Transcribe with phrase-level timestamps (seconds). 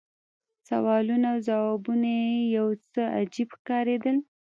[0.67, 4.17] سوالونه او ځوابونه یې یو څه عجیب ښکارېدل.